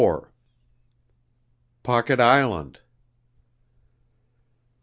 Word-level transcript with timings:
POCKET 1.83 2.19
ISLAND. 2.19 2.79